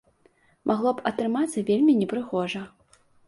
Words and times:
Магло 0.71 0.93
б 0.99 1.03
атрымацца 1.09 1.63
вельмі 1.69 1.93
непрыгожа. 2.01 2.61